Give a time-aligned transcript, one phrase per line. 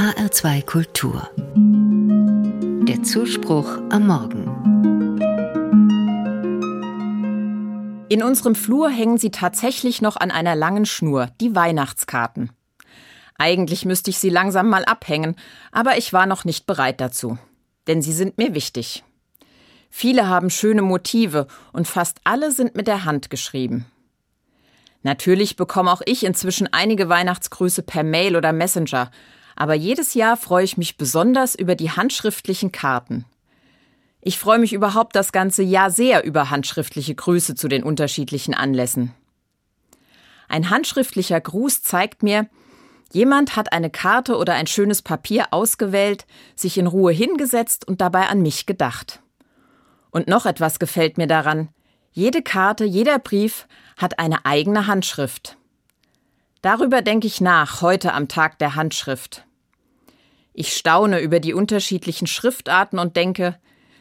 [0.00, 1.28] HR2 Kultur.
[2.88, 4.46] Der Zuspruch am Morgen.
[8.08, 12.50] In unserem Flur hängen sie tatsächlich noch an einer langen Schnur, die Weihnachtskarten.
[13.36, 15.36] Eigentlich müsste ich sie langsam mal abhängen,
[15.70, 17.36] aber ich war noch nicht bereit dazu.
[17.86, 19.04] Denn sie sind mir wichtig.
[19.90, 23.84] Viele haben schöne Motive und fast alle sind mit der Hand geschrieben.
[25.02, 29.10] Natürlich bekomme auch ich inzwischen einige Weihnachtsgrüße per Mail oder Messenger,
[29.60, 33.26] aber jedes Jahr freue ich mich besonders über die handschriftlichen Karten.
[34.22, 39.12] Ich freue mich überhaupt das ganze Jahr sehr über handschriftliche Grüße zu den unterschiedlichen Anlässen.
[40.48, 42.48] Ein handschriftlicher Gruß zeigt mir,
[43.12, 46.24] jemand hat eine Karte oder ein schönes Papier ausgewählt,
[46.56, 49.20] sich in Ruhe hingesetzt und dabei an mich gedacht.
[50.10, 51.68] Und noch etwas gefällt mir daran.
[52.12, 55.58] Jede Karte, jeder Brief hat eine eigene Handschrift.
[56.62, 59.44] Darüber denke ich nach, heute am Tag der Handschrift.
[60.60, 63.58] Ich staune über die unterschiedlichen Schriftarten und denke,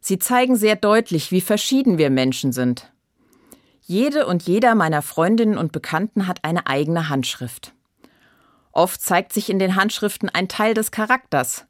[0.00, 2.90] sie zeigen sehr deutlich, wie verschieden wir Menschen sind.
[3.82, 7.72] Jede und jeder meiner Freundinnen und Bekannten hat eine eigene Handschrift.
[8.72, 11.66] Oft zeigt sich in den Handschriften ein Teil des Charakters,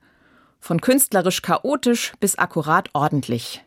[0.61, 3.63] von künstlerisch chaotisch bis akkurat ordentlich.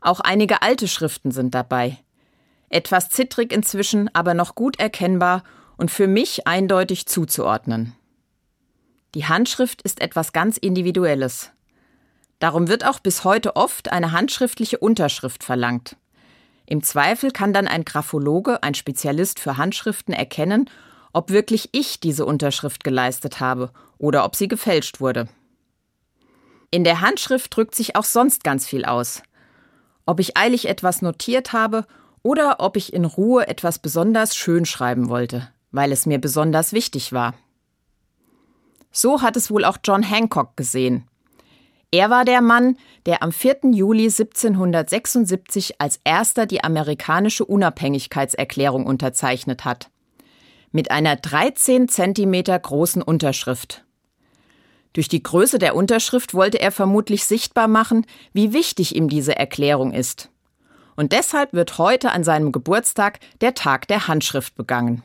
[0.00, 1.96] Auch einige alte Schriften sind dabei.
[2.70, 5.44] Etwas zittrig inzwischen, aber noch gut erkennbar
[5.76, 7.94] und für mich eindeutig zuzuordnen.
[9.14, 11.52] Die Handschrift ist etwas ganz Individuelles.
[12.40, 15.96] Darum wird auch bis heute oft eine handschriftliche Unterschrift verlangt.
[16.66, 20.68] Im Zweifel kann dann ein Graphologe, ein Spezialist für Handschriften, erkennen,
[21.12, 25.28] ob wirklich ich diese Unterschrift geleistet habe oder ob sie gefälscht wurde.
[26.72, 29.22] In der Handschrift drückt sich auch sonst ganz viel aus.
[30.06, 31.86] Ob ich eilig etwas notiert habe
[32.24, 37.12] oder ob ich in Ruhe etwas besonders schön schreiben wollte, weil es mir besonders wichtig
[37.12, 37.34] war.
[38.94, 41.08] So hat es wohl auch John Hancock gesehen.
[41.90, 43.72] Er war der Mann, der am 4.
[43.72, 49.90] Juli 1776 als erster die amerikanische Unabhängigkeitserklärung unterzeichnet hat.
[50.70, 53.84] Mit einer 13 Zentimeter großen Unterschrift.
[54.92, 59.92] Durch die Größe der Unterschrift wollte er vermutlich sichtbar machen, wie wichtig ihm diese Erklärung
[59.92, 60.30] ist.
[60.94, 65.02] Und deshalb wird heute an seinem Geburtstag der Tag der Handschrift begangen.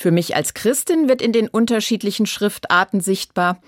[0.00, 3.60] Für mich als Christin wird in den unterschiedlichen Schriftarten sichtbar,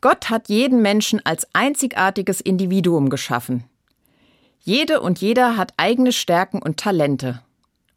[0.00, 3.64] Gott hat jeden Menschen als einzigartiges Individuum geschaffen.
[4.60, 7.42] Jede und jeder hat eigene Stärken und Talente.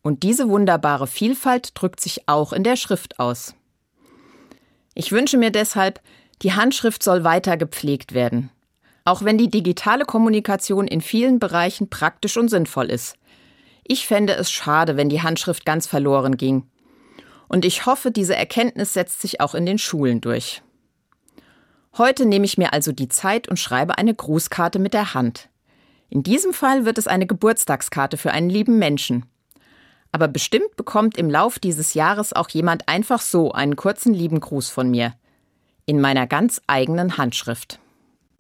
[0.02, 3.56] Und diese wunderbare Vielfalt drückt sich auch in der Schrift aus.
[4.94, 6.02] Ich wünsche mir deshalb,
[6.42, 8.50] die Handschrift soll weiter gepflegt werden.
[9.06, 13.16] Auch wenn die digitale Kommunikation in vielen Bereichen praktisch und sinnvoll ist.
[13.86, 16.66] Ich fände es schade, wenn die Handschrift ganz verloren ging.
[17.50, 20.62] Und ich hoffe, diese Erkenntnis setzt sich auch in den Schulen durch.
[21.98, 25.50] Heute nehme ich mir also die Zeit und schreibe eine Grußkarte mit der Hand.
[26.10, 29.26] In diesem Fall wird es eine Geburtstagskarte für einen lieben Menschen.
[30.12, 34.70] Aber bestimmt bekommt im Lauf dieses Jahres auch jemand einfach so einen kurzen lieben Gruß
[34.70, 35.14] von mir.
[35.86, 37.80] In meiner ganz eigenen Handschrift.